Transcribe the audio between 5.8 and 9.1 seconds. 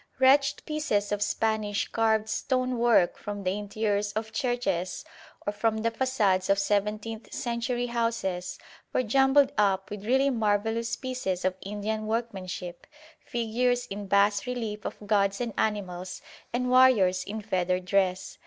façades of seventeenth century houses, were